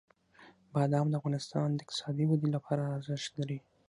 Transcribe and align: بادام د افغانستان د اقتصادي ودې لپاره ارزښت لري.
بادام 0.73 1.07
د 1.09 1.13
افغانستان 1.19 1.67
د 1.71 1.79
اقتصادي 1.85 2.25
ودې 2.27 2.49
لپاره 2.55 2.83
ارزښت 2.97 3.31
لري. 3.39 3.59